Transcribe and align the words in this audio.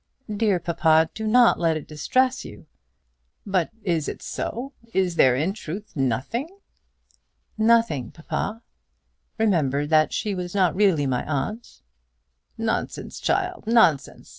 "Dear 0.35 0.59
papa, 0.59 1.11
do 1.13 1.27
not 1.27 1.59
let 1.59 1.75
this 1.75 1.85
distress 1.85 2.43
you." 2.43 2.65
"But 3.45 3.69
is 3.83 4.07
it 4.07 4.23
so? 4.23 4.73
Is 4.95 5.13
there 5.15 5.35
in 5.35 5.53
truth 5.53 5.95
nothing?" 5.95 6.49
"Nothing, 7.55 8.09
papa. 8.09 8.63
Remember 9.37 9.85
that 9.85 10.11
she 10.11 10.33
was 10.33 10.55
not 10.55 10.73
really 10.75 11.05
my 11.05 11.23
aunt." 11.27 11.83
"Nonsense, 12.57 13.19
child; 13.19 13.65
nonsense! 13.67 14.29